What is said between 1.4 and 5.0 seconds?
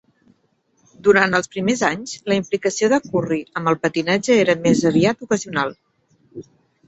primers anys, la implicació de Curry amb el patinatge era més